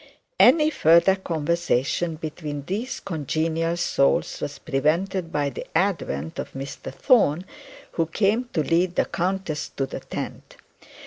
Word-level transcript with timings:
Any 0.39 0.71
further 0.71 1.15
conversation 1.15 2.15
between 2.15 2.65
these 2.65 2.99
congenial 3.01 3.77
souls 3.77 4.41
was 4.41 4.57
prevented 4.57 5.31
by 5.31 5.51
the 5.51 5.63
advent 5.77 6.39
of 6.39 6.53
Mr 6.53 6.91
Thorne, 6.91 7.45
who 7.91 8.07
came 8.07 8.45
to 8.53 8.63
lead 8.63 8.95
the 8.95 9.05
countess 9.05 9.69
to 9.77 9.85
the 9.85 9.99
tent. 9.99 10.55